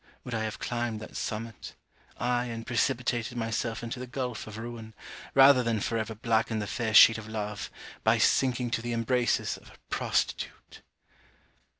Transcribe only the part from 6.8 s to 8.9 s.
sheet of love, by sinking to